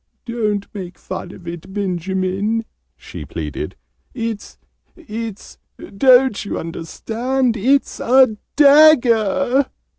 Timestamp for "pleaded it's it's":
3.23-5.59